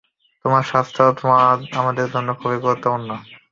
[0.45, 1.03] তোমার স্বাস্থ্য
[1.75, 3.09] আমাদের জন্য খুবই গুরুত্বপূর্ণ।